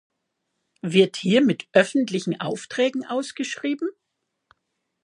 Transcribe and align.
Wird 0.81 1.15
hier 1.15 1.41
mit 1.43 1.67
öffentlichen 1.73 2.41
Aufträgen 2.41 3.05
ausgeschrieben? 3.05 3.87